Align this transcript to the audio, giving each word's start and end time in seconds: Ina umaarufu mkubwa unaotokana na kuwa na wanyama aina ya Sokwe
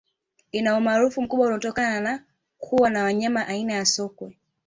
Ina 0.51 0.77
umaarufu 0.77 1.21
mkubwa 1.21 1.45
unaotokana 1.47 1.99
na 1.99 2.23
kuwa 2.57 2.89
na 2.89 3.03
wanyama 3.03 3.47
aina 3.47 3.73
ya 3.73 3.85
Sokwe 3.85 4.37